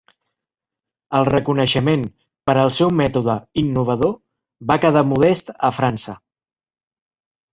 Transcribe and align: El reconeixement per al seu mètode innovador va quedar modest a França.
El 1.17 1.25
reconeixement 1.27 2.05
per 2.49 2.55
al 2.61 2.71
seu 2.79 2.93
mètode 3.03 3.35
innovador 3.63 4.15
va 4.71 4.79
quedar 4.87 5.05
modest 5.13 5.53
a 5.71 5.73
França. 5.81 6.19